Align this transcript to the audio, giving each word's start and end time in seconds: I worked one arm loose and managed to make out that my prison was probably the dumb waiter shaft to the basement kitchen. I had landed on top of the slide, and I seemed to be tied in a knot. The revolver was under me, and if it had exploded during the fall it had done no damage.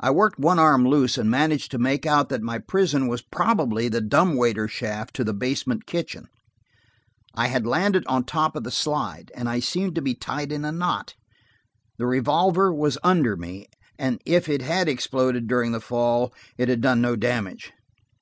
I 0.00 0.10
worked 0.10 0.38
one 0.38 0.58
arm 0.58 0.88
loose 0.88 1.18
and 1.18 1.28
managed 1.30 1.70
to 1.72 1.78
make 1.78 2.06
out 2.06 2.30
that 2.30 2.40
my 2.40 2.58
prison 2.58 3.08
was 3.08 3.20
probably 3.20 3.90
the 3.90 4.00
dumb 4.00 4.36
waiter 4.38 4.66
shaft 4.68 5.12
to 5.16 5.22
the 5.22 5.34
basement 5.34 5.84
kitchen. 5.84 6.28
I 7.34 7.48
had 7.48 7.66
landed 7.66 8.06
on 8.06 8.24
top 8.24 8.56
of 8.56 8.64
the 8.64 8.70
slide, 8.70 9.30
and 9.34 9.46
I 9.46 9.60
seemed 9.60 9.96
to 9.96 10.00
be 10.00 10.14
tied 10.14 10.50
in 10.50 10.64
a 10.64 10.72
knot. 10.72 11.12
The 11.98 12.06
revolver 12.06 12.72
was 12.72 12.96
under 13.02 13.36
me, 13.36 13.66
and 13.98 14.18
if 14.24 14.48
it 14.48 14.62
had 14.62 14.88
exploded 14.88 15.46
during 15.46 15.72
the 15.72 15.78
fall 15.82 16.32
it 16.56 16.70
had 16.70 16.80
done 16.80 17.02
no 17.02 17.14
damage. 17.14 17.70